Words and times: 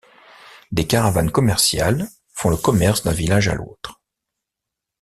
Des 0.71 0.87
caravanes 0.87 1.29
commerciales 1.31 2.09
font 2.33 2.49
le 2.49 2.57
commerce 2.57 3.03
d'un 3.03 3.11
village 3.11 3.49
à 3.49 3.53
l'autre. 3.53 4.01